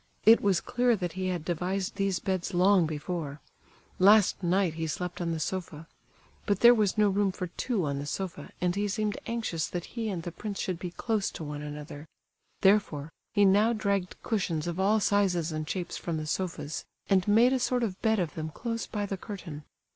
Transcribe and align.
It 0.25 0.41
was 0.41 0.61
clear 0.61 0.95
that 0.95 1.11
he 1.11 1.27
had 1.27 1.45
devised 1.45 1.93
these 1.95 2.17
beds 2.17 2.55
long 2.55 2.87
before; 2.87 3.39
last 3.99 4.41
night 4.41 4.73
he 4.73 4.87
slept 4.87 5.21
on 5.21 5.31
the 5.31 5.39
sofa. 5.39 5.87
But 6.47 6.61
there 6.61 6.73
was 6.73 6.97
no 6.97 7.07
room 7.07 7.31
for 7.31 7.49
two 7.55 7.85
on 7.85 7.99
the 7.99 8.07
sofa, 8.07 8.49
and 8.59 8.75
he 8.75 8.87
seemed 8.87 9.19
anxious 9.27 9.67
that 9.67 9.85
he 9.93 10.09
and 10.09 10.23
the 10.23 10.31
prince 10.31 10.59
should 10.59 10.79
be 10.79 10.89
close 10.89 11.29
to 11.29 11.43
one 11.43 11.61
another; 11.61 12.07
therefore, 12.61 13.11
he 13.35 13.45
now 13.45 13.73
dragged 13.73 14.15
cushions 14.23 14.65
of 14.65 14.79
all 14.79 14.99
sizes 14.99 15.51
and 15.51 15.69
shapes 15.69 15.97
from 15.97 16.17
the 16.17 16.25
sofas, 16.25 16.83
and 17.07 17.27
made 17.27 17.53
a 17.53 17.59
sort 17.59 17.83
of 17.83 18.01
bed 18.01 18.17
of 18.17 18.33
them 18.33 18.49
close 18.49 18.87
by 18.87 19.05
the 19.05 19.17
curtain. 19.17 19.65